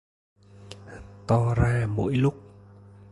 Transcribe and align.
To 1.27 1.53
ra 1.57 1.87
mỗi 1.95 2.15
lúc 2.15 2.35